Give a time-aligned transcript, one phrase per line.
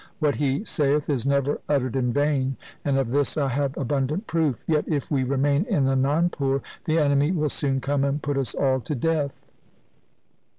[0.17, 4.63] What he saith is never uttered in vain, and of this I have abundant proof.
[4.65, 8.79] Yet if we remain in Anandpur, the enemy will soon come and put us all
[8.79, 9.45] to death.'